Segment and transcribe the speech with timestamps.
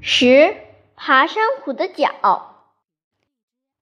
[0.00, 0.56] 十、
[0.94, 2.54] 爬山虎的脚。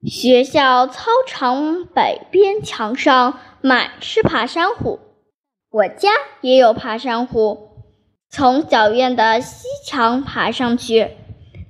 [0.06, 5.00] 学校操场北边墙上满是爬山虎，
[5.70, 6.10] 我家
[6.42, 7.70] 也有爬山虎。
[8.28, 11.16] 从小院的西墙爬上去，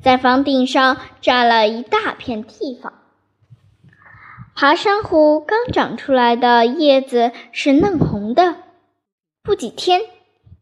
[0.03, 2.93] 在房顶上占了一大片地方。
[4.57, 8.57] 爬山虎刚长出来的叶子是嫩红的，
[9.43, 10.01] 不几天，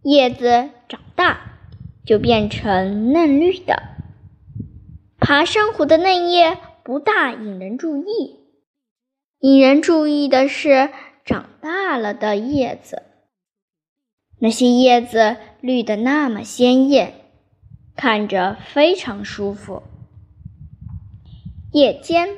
[0.03, 1.52] 叶子长大
[2.05, 3.83] 就变成嫩绿的。
[5.19, 6.59] 爬山虎的嫩叶。
[6.85, 8.41] 不大引人注意，
[9.39, 10.91] 引人注意的是
[11.25, 13.05] 长大了的叶子。
[14.41, 17.15] 那些叶子绿的那么鲜艳，
[17.95, 19.85] 看着非常舒服。
[21.71, 22.31] 叶尖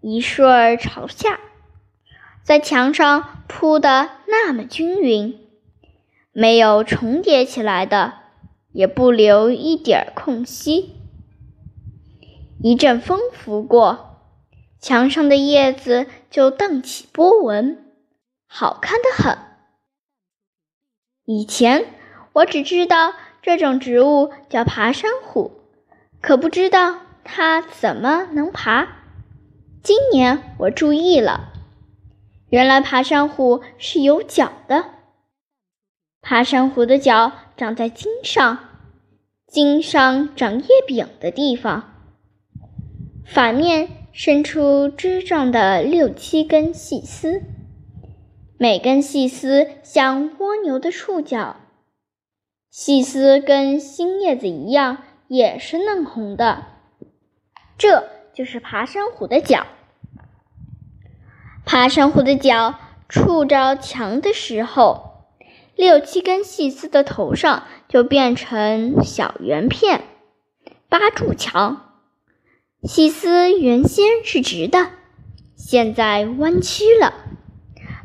[0.00, 1.38] 一顺儿朝下，
[2.42, 5.38] 在墙上铺的那么均匀，
[6.32, 8.14] 没有重叠起来的，
[8.72, 10.94] 也不留一点空隙。
[12.62, 14.18] 一阵风拂过，
[14.78, 17.92] 墙上的叶子就荡起波纹，
[18.46, 19.38] 好看的很。
[21.24, 21.86] 以前
[22.32, 25.52] 我只知道这种植物叫爬山虎，
[26.20, 28.88] 可不知道它怎么能爬。
[29.82, 31.52] 今年我注意了，
[32.50, 34.99] 原来爬山虎是有脚的。
[36.30, 38.58] 爬山虎的脚长在茎上，
[39.48, 41.92] 茎上长叶柄的地方。
[43.26, 47.42] 反面伸出枝状的六七根细丝，
[48.58, 51.56] 每根细丝像蜗牛的触角，
[52.70, 56.64] 细丝跟新叶子一样，也是嫩红的。
[57.76, 59.66] 这就是爬山虎的脚。
[61.64, 62.76] 爬山虎的脚
[63.08, 65.09] 触着墙的时候，
[65.80, 70.04] 六七根细丝的头上就变成小圆片，
[70.90, 71.94] 扒住墙。
[72.82, 74.90] 细丝原先是直的，
[75.56, 77.14] 现在弯曲了，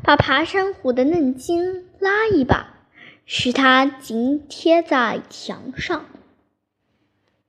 [0.02, 2.78] 把爬山虎的嫩茎拉一把，
[3.26, 6.06] 使它紧贴在墙上。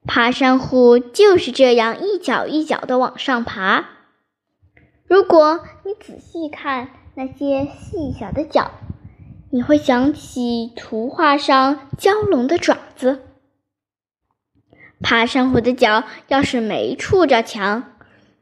[0.06, 3.86] 爬山虎就是这样一脚一脚的往上爬。
[5.06, 8.72] 如果你仔细看那些细小的脚，
[9.50, 13.24] 你会想起图画上蛟龙的爪子。
[15.00, 17.96] 爬山虎的脚要是没触着墙，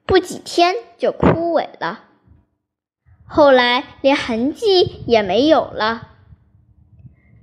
[0.06, 2.06] 不几天就枯萎了，
[3.26, 6.12] 后来连痕迹也没有了。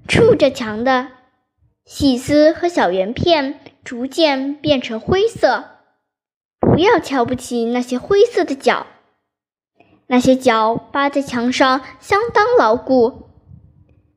[0.08, 1.08] 触着墙的
[1.84, 5.64] 细丝和小圆片逐渐变成灰色，
[6.58, 8.86] 不要瞧不起那些灰色的脚，
[10.06, 13.30] 那些脚扒在墙上相当牢固，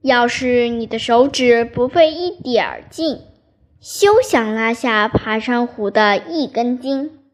[0.06, 3.22] 要是你的手指不费一点儿劲。
[3.82, 7.25] 休想拉下爬山虎的一根筋！